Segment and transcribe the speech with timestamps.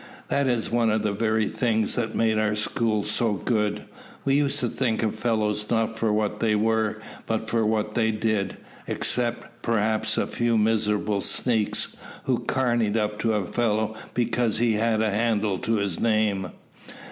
[0.29, 3.83] That is one of the very things that made our school so good.
[4.25, 8.09] We used to think of fellows not for what they were but for what they
[8.09, 14.73] did except, perhaps, a few miserable sneaks, who `carnied' up to a fellow because he
[14.73, 16.49] had a handle to his name."